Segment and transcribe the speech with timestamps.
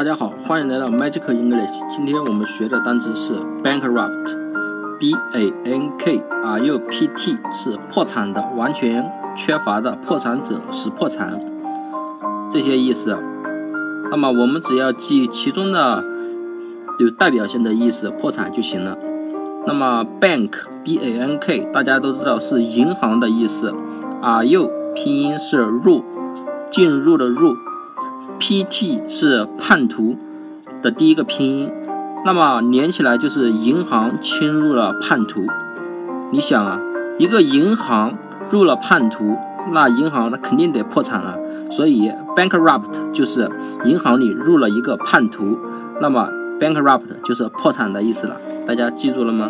[0.00, 1.78] 大家好，欢迎来到 Magic English。
[1.94, 11.38] 今天我们学的单词是 bankrupt，b a n k r u p t，是破产的、完全缺乏的、破产者、使破产
[12.50, 13.14] 这些意思。
[14.10, 16.02] 那么我们只要记其中的
[16.98, 18.96] 有代表性的意思，破产就行了。
[19.66, 23.74] 那么 bank，b a n k，大家都知道是银行的意思。
[24.22, 26.02] r u 拼音是入，
[26.70, 27.54] 进入的入。
[28.38, 30.16] P.T 是叛徒
[30.82, 31.72] 的第一个拼音，
[32.24, 35.42] 那么连起来就是银行侵入了叛徒。
[36.32, 36.80] 你想啊，
[37.18, 38.16] 一个银行
[38.50, 39.36] 入了叛徒，
[39.72, 41.36] 那银行那肯定得破产了。
[41.70, 43.48] 所以 bankrupt 就是
[43.84, 45.58] 银行里入了一个叛徒，
[46.00, 48.36] 那么 bankrupt 就是破产的意思了。
[48.66, 49.48] 大家记住了吗？